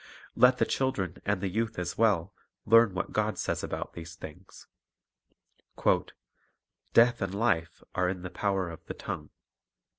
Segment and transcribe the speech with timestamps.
[0.35, 2.33] Let the children, and the youth as well,
[2.65, 4.65] learn what God says about these things:—
[6.95, 9.29] "Death and life are in the power of the tongue."